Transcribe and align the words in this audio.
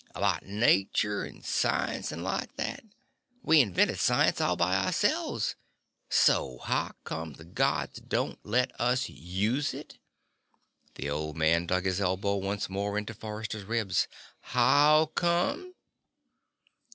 About 0.15 0.47
nature 0.47 1.23
and 1.23 1.45
science 1.45 2.11
and 2.11 2.23
like 2.23 2.55
that. 2.55 2.83
We 3.43 3.61
invented 3.61 3.99
science 3.99 4.41
all 4.41 4.55
by 4.55 4.75
ourselves. 4.75 5.53
So 6.09 6.57
how 6.57 6.95
come 7.03 7.33
the 7.33 7.43
Gods 7.45 7.99
don't 8.01 8.43
let 8.43 8.71
us 8.81 9.09
use 9.09 9.75
it?" 9.75 9.99
The 10.95 11.11
old 11.11 11.37
man 11.37 11.67
dug 11.67 11.85
his 11.85 12.01
elbow 12.01 12.37
once 12.37 12.67
more 12.67 12.97
into 12.97 13.13
Forrester's 13.13 13.65
rib. 13.65 13.91
"How 14.39 15.05
come?" 15.13 15.75